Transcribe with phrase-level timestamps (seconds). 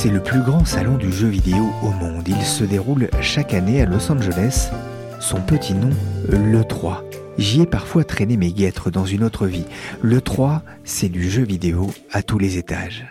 [0.00, 2.22] C'est le plus grand salon du jeu vidéo au monde.
[2.28, 4.70] Il se déroule chaque année à Los Angeles.
[5.18, 5.90] Son petit nom,
[6.28, 7.02] le 3.
[7.36, 9.64] J'y ai parfois traîné mes guêtres dans une autre vie.
[10.00, 13.06] Le 3, c'est du jeu vidéo à tous les étages.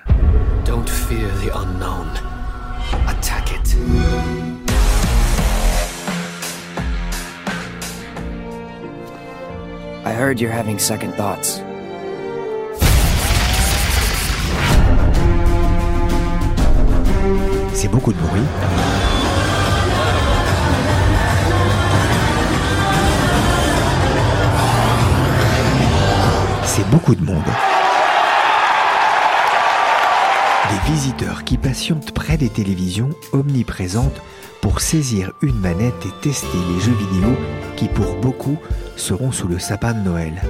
[0.65, 2.07] Don't fear the unknown.
[3.05, 3.75] Attack it.
[10.05, 11.61] I heard you're having second thoughts.
[17.79, 18.41] C'est beaucoup de bruit.
[26.63, 27.37] C'est beaucoup de monde.
[30.71, 34.23] Des visiteurs qui patientent près des télévisions omniprésentes
[34.59, 37.29] pour saisir une manette et tester les jeux vidéo
[37.75, 38.57] qui pour beaucoup
[38.95, 40.41] seront sous le sapin de Noël.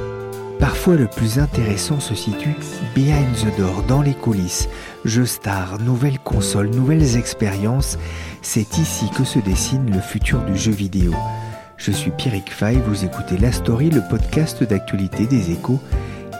[0.59, 2.55] Parfois le plus intéressant se situe
[2.95, 4.67] behind the door, dans les coulisses.
[5.05, 7.99] Jeux stars, nouvelles consoles, nouvelles expériences,
[8.41, 11.13] c'est ici que se dessine le futur du jeu vidéo.
[11.77, 15.79] Je suis Pierrick Fay, vous écoutez La Story, le podcast d'actualité des échos,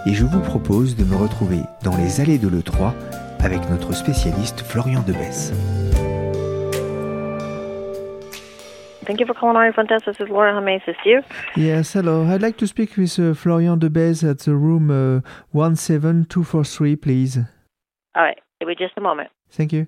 [0.07, 2.93] et je vous propose de me retrouver dans les allées de l'E3
[3.39, 5.53] avec notre spécialiste Florian Debesse.
[9.07, 10.17] Thank you for calling Iron Fantastic.
[10.17, 10.51] This is Laura.
[10.53, 11.21] How may I assist you?
[11.55, 12.25] Yes, hello.
[12.27, 15.21] I'd like to speak with uh, Florian Debez at the room uh,
[15.53, 17.37] 17243, please.
[18.15, 18.37] All right.
[18.59, 19.29] Give me just a moment.
[19.49, 19.87] Thank you.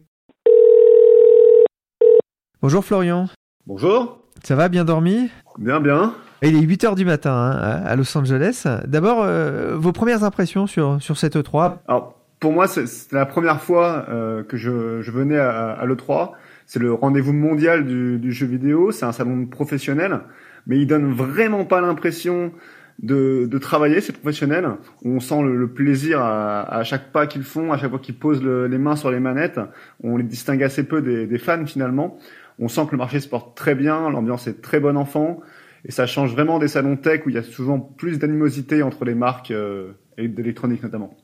[2.61, 3.27] Bonjour Florian.
[3.67, 4.19] Bonjour.
[4.41, 5.29] Ça va, bien dormi?
[5.57, 6.13] Bien, bien.
[6.41, 8.65] Il est 8h du matin hein, à Los Angeles.
[8.85, 13.61] D'abord, euh, vos premières impressions sur, sur cette E3 Alors, pour moi, c'est la première
[13.61, 16.31] fois euh, que je, je venais à, à l'E3.
[16.69, 18.91] C'est le rendez-vous mondial du, jeu vidéo.
[18.91, 20.19] C'est un salon professionnel,
[20.67, 22.53] mais il donne vraiment pas l'impression
[22.99, 24.01] de, travailler.
[24.01, 24.69] C'est professionnel.
[25.03, 28.67] On sent le, plaisir à, chaque pas qu'ils font, à chaque fois qu'ils posent le,
[28.67, 29.59] les mains sur les manettes.
[30.03, 32.19] On les distingue assez peu des, des, fans finalement.
[32.59, 34.07] On sent que le marché se porte très bien.
[34.11, 35.39] L'ambiance est très bonne enfant.
[35.85, 39.05] Et ça change vraiment des salons tech où il y a souvent plus d'animosité entre
[39.05, 41.17] les marques euh, d'électronique notamment.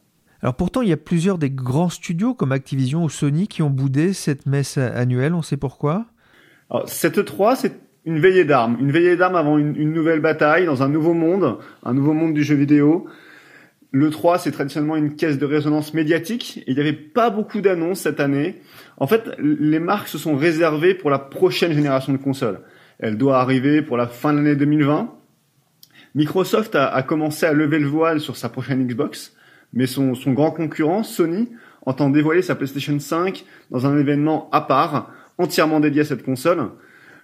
[0.45, 3.71] Alors pourtant, il y a plusieurs des grands studios comme Activision ou Sony qui ont
[3.71, 5.33] boudé cette messe annuelle.
[5.33, 6.05] On sait pourquoi?
[6.69, 8.77] Alors, Cette 3, c'est une veillée d'armes.
[8.79, 12.43] Une veillée d'armes avant une, nouvelle bataille dans un nouveau monde, un nouveau monde du
[12.43, 13.07] jeu vidéo.
[13.89, 16.63] Le 3, c'est traditionnellement une caisse de résonance médiatique.
[16.67, 18.61] Il n'y avait pas beaucoup d'annonces cette année.
[18.97, 22.61] En fait, les marques se sont réservées pour la prochaine génération de consoles.
[22.99, 25.11] Elle doit arriver pour la fin de l'année 2020.
[26.13, 29.35] Microsoft a commencé à lever le voile sur sa prochaine Xbox
[29.73, 31.49] mais son, son, grand concurrent, Sony,
[31.85, 36.69] entend dévoiler sa PlayStation 5 dans un événement à part, entièrement dédié à cette console.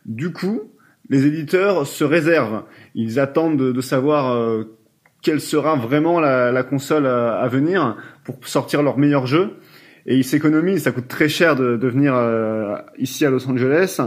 [0.05, 0.61] Du coup,
[1.09, 2.63] les éditeurs se réservent.
[2.95, 4.77] Ils attendent de, de savoir euh,
[5.21, 9.57] quelle sera vraiment la, la console à, à, venir pour sortir leur meilleur jeu.
[10.05, 13.99] Et ils s'économisent, ça coûte très cher de, de venir euh, ici à Los Angeles.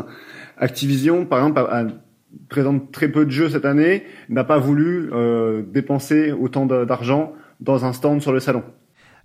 [0.57, 1.61] Activision, par exemple,
[2.49, 7.33] présente très peu de jeux cette année, n'a pas voulu euh, dépenser autant d'argent
[7.65, 8.63] dans un stand sur le salon.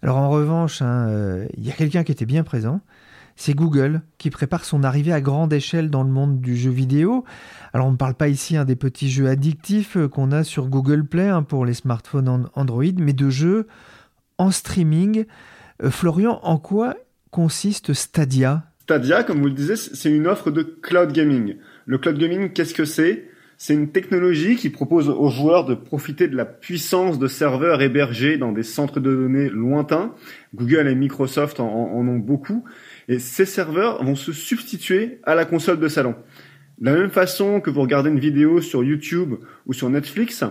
[0.02, 2.82] Alors en revanche, il hein, euh, y a quelqu'un qui était bien présent.
[3.36, 7.24] C'est Google qui prépare son arrivée à grande échelle dans le monde du jeu vidéo.
[7.74, 10.68] Alors on ne parle pas ici hein, des petits jeux addictifs euh, qu'on a sur
[10.68, 13.68] Google Play hein, pour les smartphones Android, mais de jeux
[14.38, 15.26] en streaming.
[15.84, 16.96] Euh, Florian, en quoi
[17.32, 18.64] consiste Stadia?
[18.82, 21.58] Stadia, comme vous le disiez, c'est une offre de cloud gaming.
[21.86, 23.29] Le cloud gaming, qu'est-ce que c'est?
[23.62, 28.38] C'est une technologie qui propose aux joueurs de profiter de la puissance de serveurs hébergés
[28.38, 30.16] dans des centres de données lointains.
[30.56, 32.64] Google et Microsoft en, ont beaucoup.
[33.10, 36.16] Et ces serveurs vont se substituer à la console de salon.
[36.80, 39.36] De la même façon que vous regardez une vidéo sur YouTube
[39.66, 40.46] ou sur Netflix,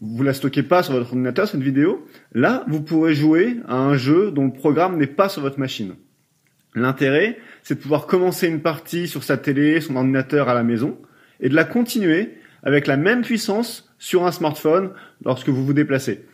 [0.00, 2.06] vous la stockez pas sur votre ordinateur, cette vidéo.
[2.32, 5.94] Là, vous pourrez jouer à un jeu dont le programme n'est pas sur votre machine.
[6.74, 10.96] L'intérêt, c'est de pouvoir commencer une partie sur sa télé, son ordinateur à la maison,
[11.40, 14.90] et de la continuer avec la même puissance sur un smartphone
[15.24, 16.24] lorsque vous vous déplacez.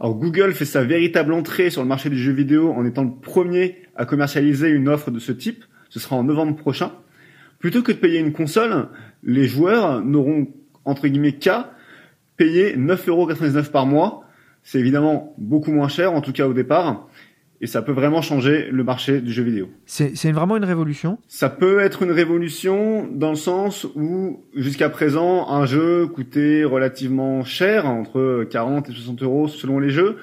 [0.00, 3.12] Alors Google fait sa véritable entrée sur le marché du jeu vidéo en étant le
[3.12, 5.64] premier à commercialiser une offre de ce type.
[5.88, 6.92] Ce sera en novembre prochain.
[7.58, 8.88] Plutôt que de payer une console,
[9.22, 10.48] les joueurs n'auront
[10.84, 11.72] entre guillemets qu'à
[12.36, 14.24] payer 9,99€ par mois.
[14.64, 17.08] C'est évidemment beaucoup moins cher, en tout cas au départ
[17.64, 19.70] et ça peut vraiment changer le marché du jeu vidéo.
[19.86, 21.16] C'est vraiment une révolution?
[21.28, 27.42] Ça peut être une révolution dans le sens où jusqu'à présent un jeu coûtait relativement
[27.42, 30.18] cher, entre 40 et 60 euros selon les jeux.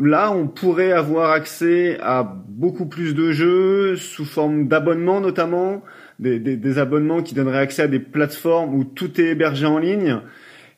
[0.00, 5.82] Là, on pourrait avoir accès à beaucoup plus de jeux sous forme d'abonnements notamment,
[6.20, 9.78] des, des, des abonnements qui donneraient accès à des plateformes où tout est hébergé en
[9.78, 10.20] ligne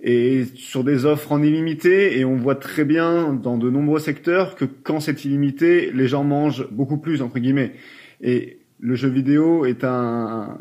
[0.01, 4.55] et sur des offres en illimité et on voit très bien dans de nombreux secteurs
[4.55, 7.73] que quand c'est illimité, les gens mangent beaucoup plus entre guillemets.
[8.21, 10.59] Et le jeu vidéo est un,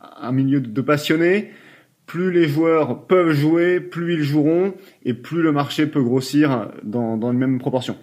[0.00, 1.50] un milieu de passionnés.
[2.06, 4.72] Plus les joueurs peuvent jouer, plus ils joueront
[5.04, 7.96] et plus le marché peut grossir dans, dans les mêmes proportions.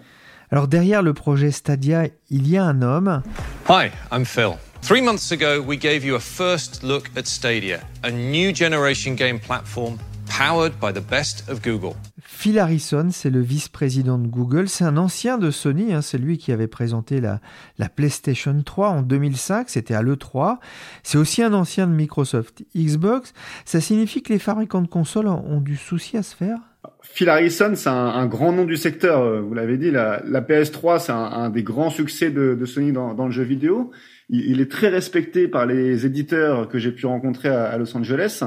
[0.52, 3.22] Alors derrière le projet Stadia, il y a un homme.
[3.68, 4.52] Hi, I'm Phil.
[4.82, 9.40] Three months ago, we gave you a first look at Stadia, a new generation game
[9.40, 11.94] platform powered by the best of Google.
[12.22, 14.68] Phil Harrison, c'est le vice-président de Google.
[14.68, 15.92] C'est un ancien de Sony.
[15.92, 16.02] Hein.
[16.02, 17.40] c'est lui qui avait présenté la,
[17.78, 19.70] la PlayStation 3 en 2005.
[19.70, 20.58] C'était à l'E3.
[21.02, 23.32] C'est aussi un ancien de Microsoft Xbox.
[23.64, 26.58] Ça signifie que les fabricants de consoles ont du souci à se faire?
[27.02, 29.22] Phil Harrison, c'est un, grand nom du secteur.
[29.22, 33.30] Euh, vous l'avez dit, la, PS3, c'est un, des grands succès de, Sony dans, le
[33.30, 33.90] jeu vidéo.
[34.28, 38.42] Il, est très respecté par les éditeurs que j'ai pu rencontrer à Los Angeles.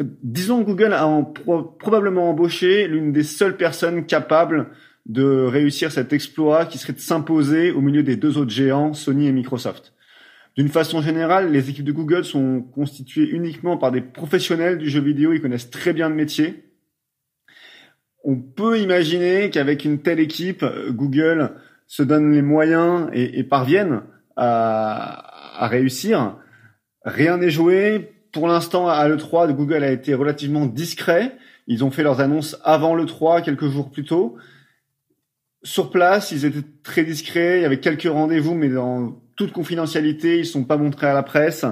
[0.00, 1.06] Disons Google a
[1.78, 4.70] probablement embauché l'une des seules personnes capables
[5.06, 9.26] de réussir cet exploit qui serait de s'imposer au milieu des deux autres géants, Sony
[9.26, 9.92] et Microsoft.
[10.56, 15.00] D'une façon générale, les équipes de Google sont constituées uniquement par des professionnels du jeu
[15.00, 16.64] vidéo, ils connaissent très bien le métier.
[18.24, 21.52] On peut imaginer qu'avec une telle équipe, Google
[21.86, 24.02] se donne les moyens et, et parvienne
[24.36, 26.36] à réussir.
[27.04, 31.36] Rien n'est joué, pour l'instant, à l'E3, Google a été relativement discret.
[31.66, 34.36] Ils ont fait leurs annonces avant l'E3, quelques jours plus tôt.
[35.62, 37.58] Sur place, ils étaient très discrets.
[37.58, 41.14] Il y avait quelques rendez-vous, mais dans toute confidentialité, ils ne sont pas montrés à
[41.14, 41.64] la presse.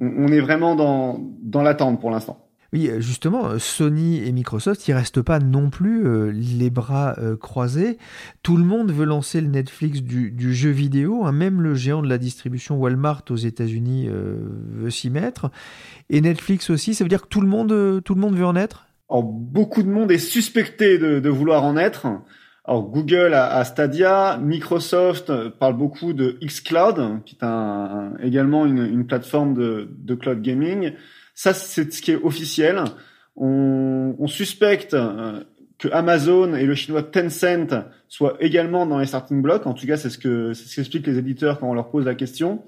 [0.00, 2.47] On, est vraiment dans, dans l'attente pour l'instant.
[2.74, 7.16] Oui, euh, justement, euh, Sony et Microsoft, ils restent pas non plus euh, les bras
[7.40, 7.98] croisés.
[8.42, 11.24] Tout le monde veut lancer le Netflix du, jeu vidéo.
[11.24, 11.32] Hein.
[11.32, 15.50] Même le géant de la distribution Walmart aux États-Unis veut s'y mettre.
[16.10, 18.56] Et Netflix aussi, ça veut dire que tout le monde, tout le monde veut en
[18.56, 18.86] être?
[19.10, 22.06] Alors, beaucoup de monde est suspecté de, vouloir en être.
[22.64, 30.14] Alors Google a, Stadia, Microsoft parle beaucoup de xCloud, qui est également une, plateforme de
[30.14, 30.92] cloud gaming.
[31.38, 32.82] Ça, c'est ce qui est officiel.
[33.36, 35.44] On, suspecte euh,
[35.78, 39.64] que Amazon et le chinois Tencent soient également dans les starting blocks.
[39.68, 42.04] En tout cas, c'est ce que c'est ce qu'expliquent les éditeurs quand on leur pose
[42.04, 42.64] la question.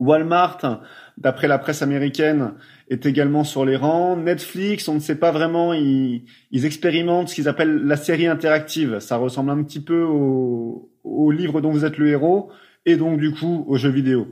[0.00, 0.82] Walmart,
[1.16, 2.52] d'après la presse américaine,
[2.90, 4.18] est également sur les rangs.
[4.18, 8.98] Netflix, on ne sait pas vraiment, ils, ils expérimentent ce qu'ils appellent la série interactive.
[8.98, 12.50] Ça ressemble un petit peu au, au livre dont vous êtes le héros
[12.84, 14.28] et donc du coup aux jeux vidéo.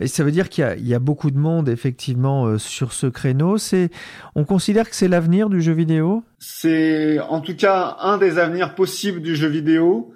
[0.00, 3.58] Et ça veut dire qu'il y, a beaucoup de monde effectivement euh, sur ce créneau.
[3.58, 3.90] C'est,
[4.34, 6.24] on considère que c'est l'avenir du jeu vidéo?
[6.38, 10.12] C'est en tout cas un des avenirs possibles du jeu vidéo.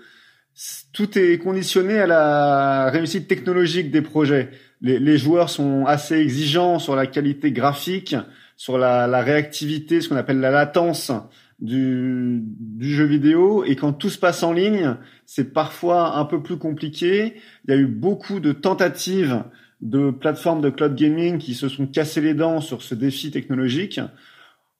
[0.93, 4.51] Tout est conditionné à la réussite technologique des projets.
[4.81, 8.15] Les, joueurs sont assez exigeants sur la qualité graphique,
[8.57, 11.11] sur la, la réactivité, ce qu'on appelle la latence
[11.59, 13.65] du, du, jeu vidéo.
[13.65, 14.97] Et quand tout se passe en ligne,
[15.27, 17.35] c'est parfois un peu plus compliqué.
[17.67, 19.43] Il y a eu beaucoup de tentatives
[19.85, 24.01] de plateformes de cloud gaming qui se sont cassées les dents sur ce défi technologique.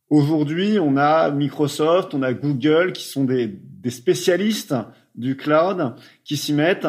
[0.09, 4.75] Aujourd'hui, on a Microsoft, on a Google qui sont des, spécialistes
[5.15, 5.95] du cloud
[6.25, 6.89] qui s'y mettent.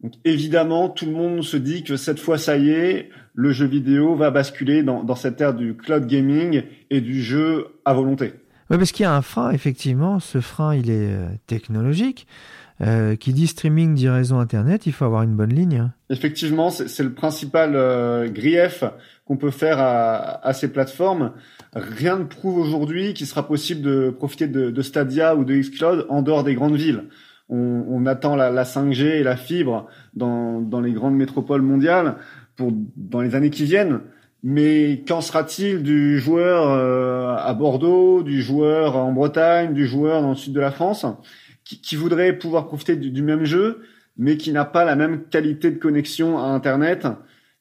[0.00, 3.66] Donc évidemment, tout le monde se dit que cette fois, ça y est, le jeu
[3.66, 8.34] vidéo va basculer dans, dans cette ère du cloud gaming et du jeu à volonté.
[8.70, 10.20] Oui, parce qu'il y a un frein, effectivement.
[10.20, 12.26] Ce frein, il est euh, technologique.
[12.80, 15.90] Euh, qui dit streaming dit réseau Internet, il faut avoir une bonne ligne.
[16.10, 18.82] Effectivement, c'est le principal euh, grief
[19.24, 21.32] qu'on peut faire à, à, ces plateformes.
[21.72, 26.06] Rien ne prouve aujourd'hui qu'il sera possible de profiter de, de, Stadia ou de Xcloud
[26.08, 27.04] en dehors des grandes villes.
[27.48, 32.16] On, on attend la, la, 5G et la fibre dans, dans les grandes métropoles mondiales
[32.56, 34.00] pour dans les années qui viennent.
[34.42, 40.30] Mais qu'en sera-t-il du joueur euh, à Bordeaux, du joueur en Bretagne, du joueur dans
[40.30, 41.06] le sud de la France?
[41.64, 43.82] Qui, qui voudraient pouvoir profiter du, même jeu,
[44.16, 47.06] mais qui n'a pas la même qualité de connexion à Internet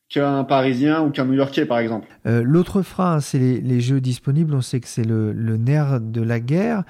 [0.10, 2.08] qu'un Parisien ou qu'un New-Yorkais, par exemple.
[2.28, 4.54] Euh, l'autre frein, c'est les, jeux disponibles.
[4.54, 6.84] On sait que c'est le, nerf de la guerre.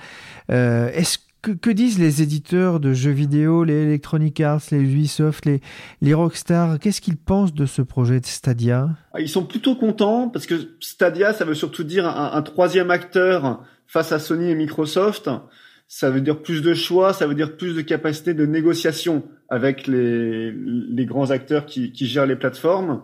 [0.51, 5.45] Euh, est-ce que, que, disent les éditeurs de jeux vidéo, les Electronic Arts, les Ubisoft,
[5.45, 5.61] les,
[6.01, 6.79] les Rockstar?
[6.79, 8.89] Qu'est-ce qu'ils pensent de ce projet de Stadia?
[9.13, 13.63] Ah, Ils sont plutôt contents parce que Stadia, ça veut surtout dire un troisième acteur
[13.87, 15.29] face à Sony et Microsoft
[15.87, 19.87] ça veut dire plus de choix, ça veut dire plus de capacité de négociation avec
[19.87, 23.03] les, les grands acteurs qui, qui gèrent les plateformes.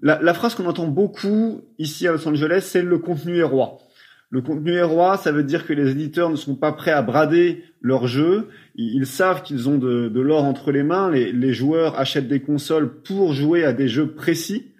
[0.00, 3.78] La, la phrase qu'on entend beaucoup ici à Los Angeles, c'est le contenu est roi.
[4.30, 7.02] Le contenu est roi, ça veut dire que les éditeurs ne sont pas prêts à
[7.02, 8.48] brader leur jeu.
[8.74, 11.10] Ils, savent qu'ils ont de, de l'or entre les mains.
[11.10, 14.72] Les, les, joueurs achètent des consoles pour jouer à des jeux précis.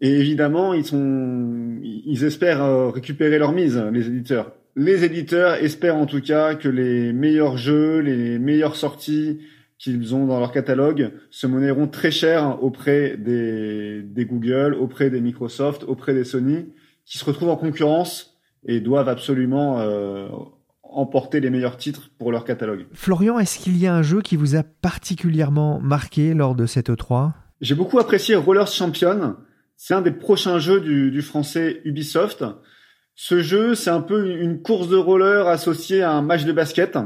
[0.00, 5.96] Et évidemment, ils sont, ils espèrent euh, récupérer leur mise, les éditeurs les éditeurs espèrent
[5.96, 9.40] en tout cas que les meilleurs jeux, les meilleures sorties
[9.78, 15.84] qu'ils ont dans leur catalogue se monnaieront très cher auprès des, Google, auprès des Microsoft,
[15.84, 16.66] auprès des Sony,
[17.04, 20.28] qui se retrouvent en concurrence et doivent absolument euh,
[20.84, 22.86] emporter les meilleurs titres pour leur catalogue.
[22.92, 26.88] Florian, est-ce qu'il y a un jeu qui vous a particulièrement marqué lors de cette
[26.88, 29.36] E3 J'ai beaucoup apprécié Rollers Champion.
[29.76, 32.44] C'est un des prochains jeux du, du français Ubisoft.
[33.14, 36.96] Ce jeu, c'est un peu une course de roller associée à un match de basket.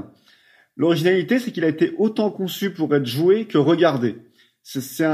[0.77, 4.17] L'originalité, c'est qu'il a été autant conçu pour être joué que regardé.
[4.63, 5.05] C'est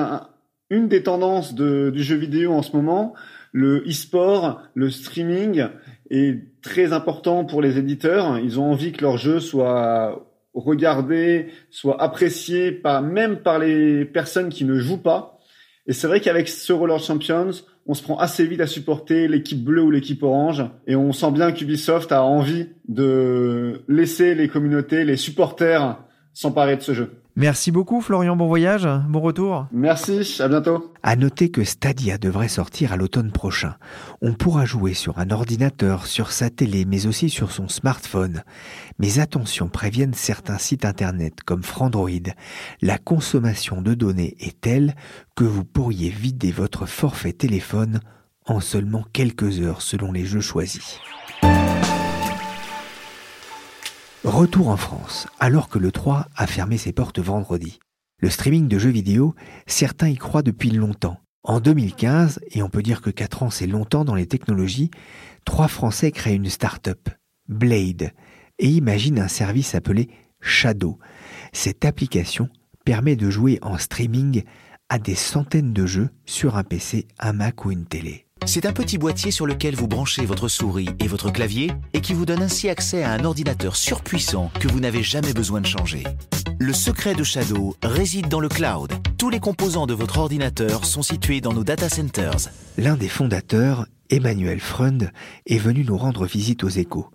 [0.71, 3.15] une des tendances du jeu vidéo en ce moment.
[3.53, 5.67] Le e-sport, le streaming
[6.11, 8.39] est très important pour les éditeurs.
[8.39, 14.49] Ils ont envie que leur jeu soit regardé, soit apprécié par, même par les personnes
[14.49, 15.39] qui ne jouent pas.
[15.87, 17.51] Et c'est vrai qu'avec ce Roller Champions,
[17.87, 21.33] on se prend assez vite à supporter l'équipe bleue ou l'équipe orange et on sent
[21.33, 25.99] bien qu'Ubisoft a envie de laisser les communautés, les supporters
[26.33, 27.22] s'emparer de ce jeu.
[27.35, 29.67] Merci beaucoup Florian, bon voyage, bon retour.
[29.73, 30.93] Merci, à bientôt.
[31.03, 33.77] À noter que Stadia devrait sortir à l'automne prochain.
[34.21, 38.43] On pourra jouer sur un ordinateur, sur sa télé, mais aussi sur son smartphone.
[38.99, 42.11] Mais attention, préviennent certains sites internet comme Frandroid.
[42.83, 44.95] La consommation de données est telle
[45.35, 48.01] que vous pourriez vider votre forfait téléphone
[48.45, 50.99] en seulement quelques heures selon les jeux choisis.
[54.25, 57.81] Retour en France, alors que le 3 a fermé ses portes vendredi.
[58.19, 59.35] Le streaming de jeux vidéo,
[59.67, 61.19] certains y croient depuis longtemps.
[61.43, 64.93] En 2015, et on peut dire que 4 ans c'est longtemps dans les technologies,
[65.45, 67.09] trois Français créent une start-up,
[67.49, 68.13] Blade,
[68.61, 70.09] et imaginent un service appelé
[70.41, 71.01] Shadow.
[71.53, 72.49] Cette application
[72.85, 74.45] permet de jouer en streaming
[74.89, 78.27] à des centaines de jeux sur un PC, un Mac ou une télé.
[78.45, 82.13] C'est un petit boîtier sur lequel vous branchez votre souris et votre clavier et qui
[82.13, 86.05] vous donne ainsi accès à un ordinateur surpuissant que vous n'avez jamais besoin de changer.
[86.59, 88.93] Le secret de Shadow réside dans le cloud.
[89.17, 92.51] Tous les composants de votre ordinateur sont situés dans nos data centers.
[92.77, 95.13] L'un des fondateurs, Emmanuel Freund,
[95.47, 97.11] est venu nous rendre visite aux échos.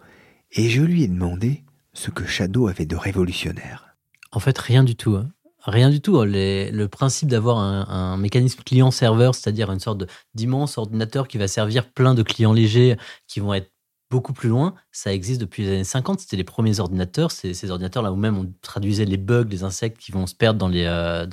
[0.54, 3.96] Et je lui ai demandé ce que Shadow avait de révolutionnaire.
[4.32, 5.16] En fait, rien du tout.
[5.16, 5.30] Hein.
[5.68, 6.24] Rien du tout.
[6.24, 12.14] le principe d'avoir un, mécanisme client-serveur, c'est-à-dire une sorte d'immense ordinateur qui va servir plein
[12.14, 12.96] de clients légers
[13.28, 13.70] qui vont être
[14.10, 16.22] beaucoup plus loin, ça existe depuis les années 50.
[16.22, 17.32] C'était les premiers ordinateurs.
[17.32, 20.58] Ces, ces ordinateurs-là où même on traduisait les bugs, les insectes qui vont se perdre
[20.58, 21.28] dans les, euh,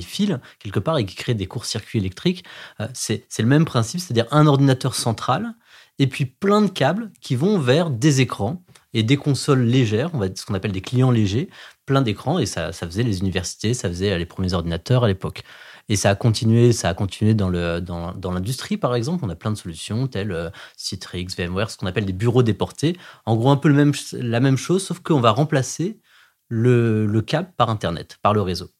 [0.00, 2.44] fils, quelque part, et qui créent des courts-circuits électriques.
[2.80, 5.54] Euh, c'est le même principe, c'est-à-dire un ordinateur central
[5.98, 10.44] et puis plein de câbles qui vont vers des écrans et des consoles légères, ce
[10.44, 11.48] qu'on appelle des clients légers,
[11.86, 15.42] plein d'écrans, et ça, ça, faisait les universités, ça faisait les premiers ordinateurs à l'époque.
[15.88, 19.24] Et ça a continué, ça a continué dans le dans, dans l'industrie par exemple.
[19.24, 22.96] On a plein de solutions telles euh, Citrix, VMware, ce qu'on appelle des bureaux déportés.
[23.26, 26.00] En gros, un peu le même, la même chose, sauf qu'on va remplacer
[26.48, 28.70] le, le câble par Internet, par le réseau.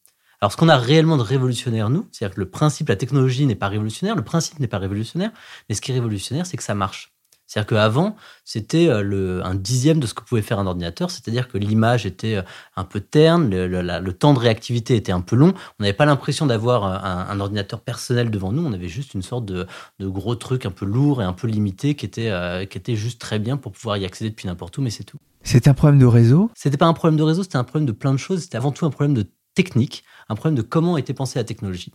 [0.40, 3.54] Alors, ce qu'on a réellement de révolutionnaire, nous, c'est-à-dire que le principe, la technologie n'est
[3.54, 5.30] pas révolutionnaire, le principe n'est pas révolutionnaire,
[5.68, 7.12] mais ce qui est révolutionnaire, c'est que ça marche.
[7.52, 8.16] C'est-à-dire qu'avant,
[8.46, 12.36] c'était euh, un dixième de ce que pouvait faire un ordinateur, c'est-à-dire que l'image était
[12.36, 12.42] euh,
[12.76, 15.52] un peu terne, le, temps de réactivité était un peu long.
[15.78, 19.20] On n'avait pas l'impression d'avoir euh, un, ordinateur personnel devant nous, on avait juste une
[19.20, 19.66] sorte de,
[20.00, 22.32] gros truc un peu lourd et un peu limité qui était,
[22.70, 25.18] qui était juste très bien pour pouvoir y accéder depuis n'importe où, mais c'est tout.
[25.42, 26.50] C'est un problème de réseau?
[26.54, 28.44] C'était pas un problème de réseau, c'était un problème de plein de choses.
[28.44, 31.92] C'était avant tout un problème de technique, un problème de comment était pensée la technologie.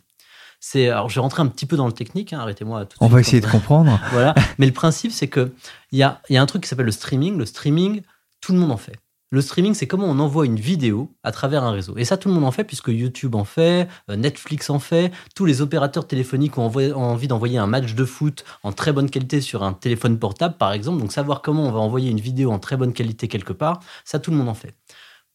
[0.59, 2.33] C'est alors je vais rentrer un petit peu dans le technique.
[2.33, 3.99] Hein, arrêtez-moi tout de On va essayer de comprendre.
[4.11, 4.33] voilà.
[4.57, 5.53] Mais le principe, c'est que
[5.91, 7.37] il y a, y a un truc qui s'appelle le streaming.
[7.37, 8.01] Le streaming,
[8.41, 8.97] tout le monde en fait.
[9.29, 11.97] Le streaming, c'est comment on envoie une vidéo à travers un réseau.
[11.97, 15.11] Et ça, tout le monde en fait, puisque YouTube en fait, euh, Netflix en fait,
[15.35, 19.41] tous les opérateurs téléphoniques ont, envie d'envoyer un match de foot en très bonne qualité
[19.41, 21.01] sur un téléphone portable, par exemple.
[21.01, 24.19] Donc, savoir comment on va envoyer une vidéo en très bonne qualité quelque part, ça,
[24.19, 24.75] tout le monde en fait.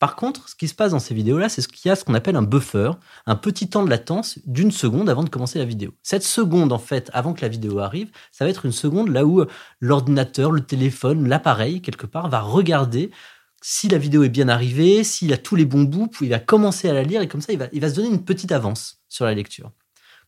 [0.03, 2.05] Par contre, ce qui se passe dans ces vidéos-là, c'est ce qu'il y a ce
[2.05, 2.91] qu'on appelle un buffer,
[3.25, 5.95] un petit temps de latence d'une seconde avant de commencer la vidéo.
[6.03, 9.25] Cette seconde, en fait, avant que la vidéo arrive, ça va être une seconde là
[9.25, 9.45] où
[9.79, 13.13] l'ordinateur, le téléphone, l'appareil, quelque part, va regarder
[13.61, 16.89] si la vidéo est bien arrivée, s'il a tous les bons bouts, il va commencer
[16.89, 19.05] à la lire et comme ça, il va, il va se donner une petite avance
[19.09, 19.71] sur la lecture.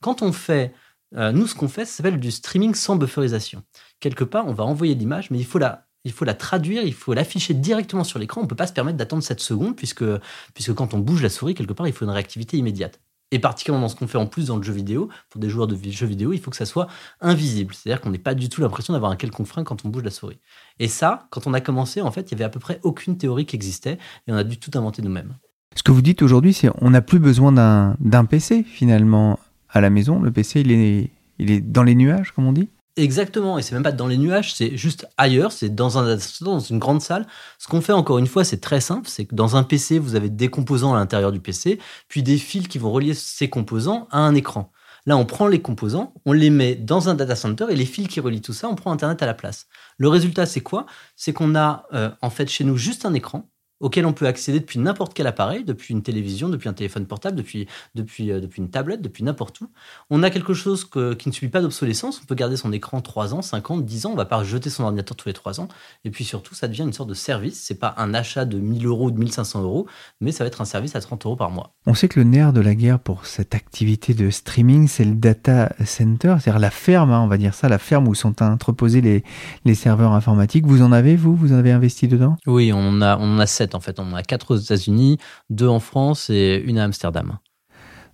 [0.01, 0.73] Quand on fait,
[1.17, 3.65] euh, nous, ce qu'on fait, ça s'appelle du streaming sans bufferisation.
[3.99, 6.95] Quelque part, on va envoyer l'image, mais il faut la il faut la traduire, il
[6.95, 8.41] faut l'afficher directement sur l'écran.
[8.43, 10.05] On ne peut pas se permettre d'attendre 7 secondes, puisque,
[10.53, 13.01] puisque quand on bouge la souris, quelque part, il faut une réactivité immédiate.
[13.31, 15.67] Et particulièrement dans ce qu'on fait en plus dans le jeu vidéo, pour des joueurs
[15.67, 16.87] de jeux vidéo, il faut que ça soit
[17.21, 17.75] invisible.
[17.75, 20.11] C'est-à-dire qu'on n'ait pas du tout l'impression d'avoir un quelconque frein quand on bouge la
[20.11, 20.39] souris.
[20.79, 23.17] Et ça, quand on a commencé, en fait, il y avait à peu près aucune
[23.17, 25.35] théorie qui existait, et on a dû tout inventer nous-mêmes.
[25.75, 27.51] Ce que vous dites aujourd'hui, c'est on n'a plus besoin
[27.99, 30.21] d'un PC finalement à la maison.
[30.21, 32.69] Le PC, il est, il est dans les nuages, comme on dit?
[32.97, 36.61] Exactement, et c'est même pas dans les nuages, c'est juste ailleurs, c'est dans, un, dans
[36.61, 37.27] une grande salle.
[37.59, 40.15] Ce qu'on fait encore une fois, c'est très simple, c'est que dans un PC, vous
[40.15, 44.07] avez des composants à l'intérieur du PC, puis des fils qui vont relier ces composants
[44.13, 44.71] à un écran.
[45.07, 48.07] Là, on prend les composants, on les met dans un data center et les fils
[48.07, 49.67] qui relient tout ça, on prend Internet à la place.
[49.99, 50.87] Le résultat, c'est quoi?
[51.17, 53.51] C'est qu'on a euh, en fait chez nous juste un écran
[53.85, 57.37] auquel on peut accéder depuis n'importe quel appareil, depuis une télévision, depuis un téléphone portable,
[57.37, 59.69] depuis, depuis, euh, depuis une tablette, depuis n'importe où.
[60.09, 60.89] On a quelque chose
[61.19, 62.19] qui ne subit pas d'obsolescence.
[62.23, 64.13] On peut garder son écran 3 ans, 5 ans, 10 ans.
[64.13, 65.69] On va pas jeter son ordinateur tous les 3 ans.
[66.07, 67.61] Et puis surtout, ça devient une sorte de service.
[67.63, 69.87] C'est pas un achat de 1000 euros ou de 1500 euros,
[70.23, 71.75] mais ça va être un service à 30 euros par mois.
[71.85, 75.15] On sait que le nerf de la guerre pour cette activité de streaming, c'est le
[75.15, 79.03] data center, c'est-à-dire la ferme, hein, on va dire ça, la ferme où sont entreposés
[79.03, 79.25] les,
[79.67, 80.65] les serveurs informatiques.
[80.65, 81.37] Vous en avez, vous?
[81.37, 82.39] Vous en avez investi dedans?
[82.47, 83.99] Oui, on a, on en a 7 en fait.
[83.99, 85.19] On en a 4 aux États-Unis,
[85.51, 87.39] 2 en France et une à Amsterdam.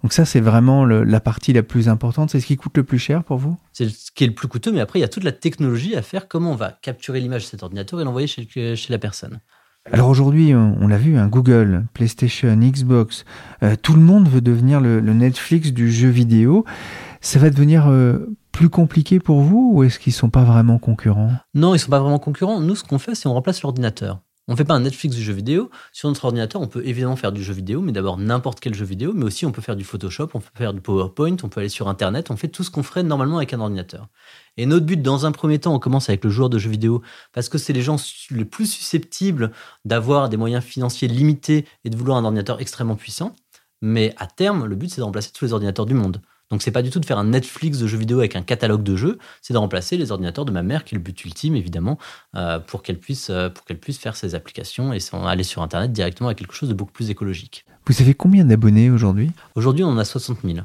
[0.03, 2.31] Donc ça, c'est vraiment la partie la plus importante.
[2.31, 3.57] C'est ce qui coûte le plus cher pour vous?
[3.73, 5.95] C'est ce qui est le plus coûteux, mais après, il y a toute la technologie
[5.95, 6.27] à faire.
[6.27, 9.41] Comment on va capturer l'image de cet ordinateur et l'envoyer chez, chez la personne?
[9.93, 13.25] Alors aujourd'hui, on, l'a vu, hein, Google, PlayStation, Xbox,
[13.63, 16.65] euh, tout le monde veut devenir le, Netflix du jeu vidéo.
[17.23, 21.33] Ça va devenir euh, plus compliqué pour vous ou est-ce qu'ils sont pas vraiment concurrents?
[21.55, 22.61] Non, ils sont pas vraiment concurrents.
[22.61, 24.21] Nous, ce qu'on fait, c'est on remplace l'ordinateur.
[24.51, 25.71] On ne fait pas un Netflix du jeu vidéo.
[25.93, 28.85] Sur notre ordinateur, on peut évidemment faire du jeu vidéo, mais d'abord n'importe quel jeu
[28.85, 31.61] vidéo, mais aussi on peut faire du Photoshop, on peut faire du PowerPoint, on peut
[31.61, 34.09] aller sur Internet, on fait tout ce qu'on ferait normalement avec un ordinateur.
[34.57, 37.01] Et notre but, dans un premier temps, on commence avec le joueur de jeux vidéo,
[37.33, 37.95] parce que c'est les gens
[38.33, 39.53] les plus susceptibles
[39.85, 43.37] d'avoir des moyens financiers limités et de vouloir un ordinateur extrêmement puissant.
[43.83, 46.21] Mais à terme, le but, c'est de remplacer tous les ordinateurs du monde.
[46.51, 48.83] Donc c'est pas du tout de faire un Netflix de jeux vidéo avec un catalogue
[48.83, 51.55] de jeux, c'est de remplacer les ordinateurs de ma mère, qui est le but ultime
[51.55, 51.99] évidemment,
[52.35, 55.93] euh, pour qu'elle puisse, euh, pour qu'elle puisse faire ses applications et aller sur Internet
[55.93, 57.65] directement avec quelque chose de beaucoup plus écologique.
[57.87, 59.31] Vous avez combien d'abonnés aujourd'hui?
[59.55, 60.59] Aujourd'hui, on en a 60 000.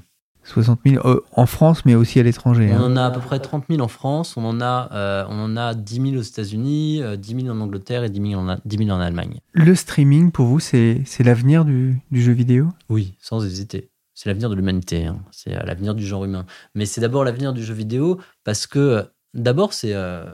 [0.44, 2.70] 60 000 en France, mais aussi à l'étranger.
[2.72, 2.92] On hein.
[2.92, 5.58] en a à peu près 30 000 en France, on en a, euh, on en
[5.58, 8.90] a 10 000 aux États-Unis, 10 000 en Angleterre et 10 000 en, 10 000
[8.90, 9.40] en Allemagne.
[9.54, 12.70] Le streaming, pour vous, c'est l'avenir du, du jeu vidéo?
[12.90, 15.24] Oui, sans hésiter c'est l'avenir de l'humanité, hein.
[15.32, 16.46] c'est euh, l'avenir du genre humain.
[16.74, 19.94] Mais c'est d'abord l'avenir du jeu vidéo parce que, euh, d'abord, c'est.
[19.94, 20.26] Euh,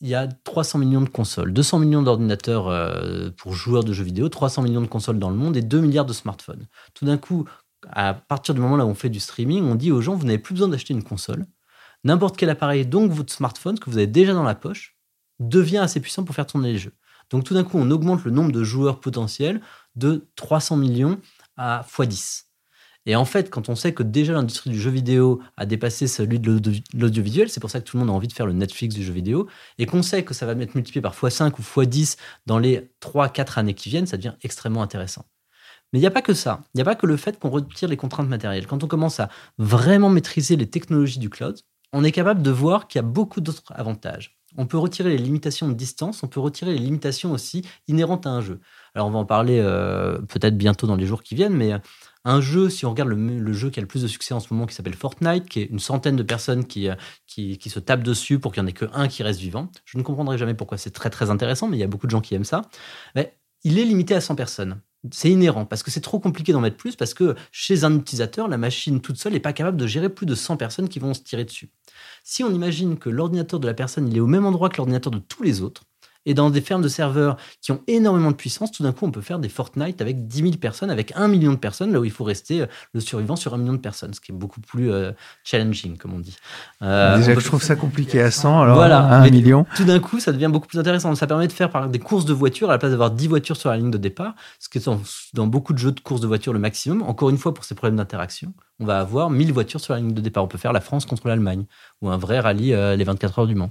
[0.00, 2.68] il y a 300 millions de consoles, 200 millions d'ordinateurs
[3.38, 6.04] pour joueurs de jeux vidéo, 300 millions de consoles dans le monde et 2 milliards
[6.04, 6.66] de smartphones.
[6.92, 7.46] Tout d'un coup,
[7.90, 10.38] à partir du moment où on fait du streaming, on dit aux gens, vous n'avez
[10.38, 11.46] plus besoin d'acheter une console.
[12.02, 14.98] N'importe quel appareil, donc votre smartphone, que vous avez déjà dans la poche,
[15.38, 16.92] devient assez puissant pour faire tourner les jeux.
[17.30, 19.62] Donc tout d'un coup, on augmente le nombre de joueurs potentiels
[19.96, 21.18] de 300 millions
[21.56, 22.44] à x10.
[23.06, 26.40] Et en fait, quand on sait que déjà l'industrie du jeu vidéo a dépassé celui
[26.40, 26.60] de
[26.94, 29.02] l'audiovisuel, c'est pour ça que tout le monde a envie de faire le Netflix du
[29.02, 29.46] jeu vidéo,
[29.78, 33.58] et qu'on sait que ça va être multiplié par x5 ou x10 dans les 3-4
[33.58, 35.26] années qui viennent, ça devient extrêmement intéressant.
[35.92, 36.62] Mais il n'y a pas que ça.
[36.74, 38.66] Il n'y a pas que le fait qu'on retire les contraintes matérielles.
[38.66, 41.60] Quand on commence à vraiment maîtriser les technologies du cloud,
[41.92, 44.36] on est capable de voir qu'il y a beaucoup d'autres avantages.
[44.56, 48.30] On peut retirer les limitations de distance, on peut retirer les limitations aussi inhérentes à
[48.30, 48.60] un jeu.
[48.94, 51.72] Alors on va en parler euh, peut-être bientôt dans les jours qui viennent, mais
[52.24, 54.52] un jeu, si on regarde le, jeu qui a le plus de succès en ce
[54.52, 56.94] moment, qui s'appelle Fortnite, qui est une centaine de personnes qui, euh,
[57.26, 59.68] qui, se tapent dessus pour qu'il n'y en ait qu'un qui reste vivant.
[59.84, 62.10] Je ne comprendrai jamais pourquoi c'est très très intéressant, mais il y a beaucoup de
[62.10, 62.62] gens qui aiment ça.
[63.14, 64.80] Mais il est limité à 100 personnes.
[65.10, 68.48] C'est inhérent parce que c'est trop compliqué d'en mettre plus parce que chez un utilisateur,
[68.48, 71.12] la machine toute seule n'est pas capable de gérer plus de 100 personnes qui vont
[71.12, 71.68] se tirer dessus.
[72.22, 75.10] Si on imagine que l'ordinateur de la personne il est au même endroit que l'ordinateur
[75.10, 75.82] de tous les autres,
[76.26, 79.10] et dans des fermes de serveurs qui ont énormément de puissance, tout d'un coup, on
[79.10, 82.04] peut faire des Fortnite avec 10 000 personnes, avec 1 million de personnes, là où
[82.04, 84.60] il faut rester euh, le survivant sur 1 million de personnes, ce qui est beaucoup
[84.60, 85.12] plus euh,
[85.44, 86.36] challenging, comme on dit.
[86.82, 89.66] Euh, Déjà, je trouve ça compliqué à 100, alors voilà, à 1 million.
[89.76, 91.14] Tout d'un coup, ça devient beaucoup plus intéressant.
[91.14, 93.56] Ça permet de faire par des courses de voitures à la place d'avoir 10 voitures
[93.56, 95.00] sur la ligne de départ, ce qui est dans,
[95.34, 97.02] dans beaucoup de jeux de courses de voitures le maximum.
[97.02, 100.14] Encore une fois, pour ces problèmes d'interaction, on va avoir 1000 voitures sur la ligne
[100.14, 100.44] de départ.
[100.44, 101.64] On peut faire la France contre l'Allemagne,
[102.02, 103.70] ou un vrai rallye les 24 heures du Mans.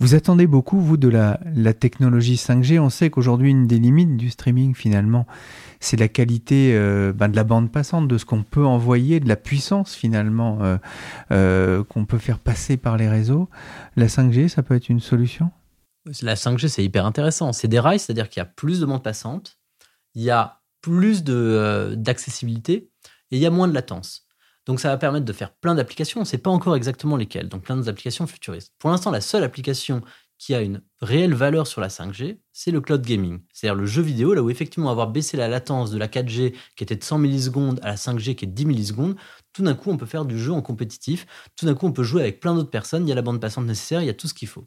[0.00, 1.38] Vous attendez beaucoup, vous, de la,
[1.72, 2.78] technologie 5G.
[2.80, 5.26] On sait qu'aujourd'hui, une des limites du streaming, finalement,
[5.80, 9.28] c'est la qualité euh, ben, de la bande passante, de ce qu'on peut envoyer, de
[9.28, 10.76] la puissance, finalement, euh,
[11.30, 13.48] euh, qu'on peut faire passer par les réseaux.
[13.96, 15.50] La 5G, ça peut être une solution?
[16.22, 17.52] La 5G, c'est hyper intéressant.
[17.52, 19.58] C'est des rails, c'est-à-dire qu'il y a plus de bande passante,
[20.14, 22.90] il y a plus d'accessibilité
[23.30, 24.23] et il y a moins de latence.
[24.66, 27.48] Donc ça va permettre de faire plein d'applications, on ne sait pas encore exactement lesquelles,
[27.48, 28.72] donc plein d'applications futuristes.
[28.78, 30.02] Pour l'instant, la seule application
[30.38, 33.40] qui a une réelle valeur sur la 5G, c'est le cloud gaming.
[33.52, 36.84] C'est-à-dire le jeu vidéo, là où effectivement avoir baissé la latence de la 4G qui
[36.84, 39.16] était de 100 millisecondes à la 5G qui est de 10 millisecondes,
[39.52, 42.02] tout d'un coup on peut faire du jeu en compétitif, tout d'un coup on peut
[42.02, 44.14] jouer avec plein d'autres personnes, il y a la bande passante nécessaire, il y a
[44.14, 44.66] tout ce qu'il faut.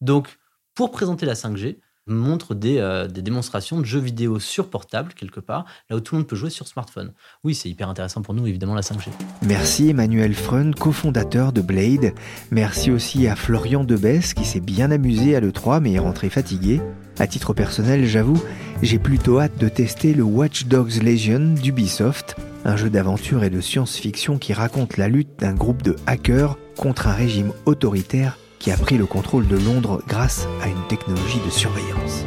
[0.00, 0.38] Donc
[0.74, 5.64] pour présenter la 5G, montre euh, des, démonstrations de jeux vidéo sur portable, quelque part,
[5.88, 7.12] là où tout le monde peut jouer sur smartphone.
[7.44, 9.10] Oui, c'est hyper intéressant pour nous, évidemment, la 5G.
[9.42, 12.12] Merci Emmanuel Freun, cofondateur de Blade.
[12.50, 16.80] Merci aussi à Florian Debesse, qui s'est bien amusé à l'E3, mais est rentré fatigué.
[17.18, 18.42] À titre personnel, j'avoue,
[18.82, 23.60] j'ai plutôt hâte de tester le Watch Dogs Legion d'Ubisoft, un jeu d'aventure et de
[23.60, 28.76] science-fiction qui raconte la lutte d'un groupe de hackers contre un régime autoritaire qui a
[28.76, 32.24] pris le contrôle de Londres grâce à une technologie de surveillance.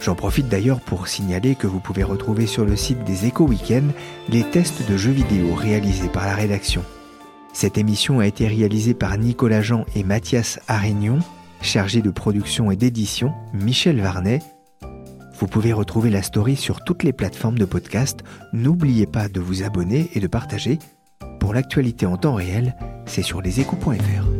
[0.00, 3.92] J'en profite d'ailleurs pour signaler que vous pouvez retrouver sur le site des Éco Weekends
[4.28, 6.82] les tests de jeux vidéo réalisés par la rédaction.
[7.52, 11.20] Cette émission a été réalisée par Nicolas Jean et Mathias Arignon,
[11.62, 14.40] chargé de production et d'édition Michel Varnet.
[15.38, 18.20] Vous pouvez retrouver la story sur toutes les plateformes de podcast.
[18.52, 20.78] N'oubliez pas de vous abonner et de partager.
[21.38, 22.74] Pour l'actualité en temps réel,
[23.06, 24.33] c'est sur leséchos.fr.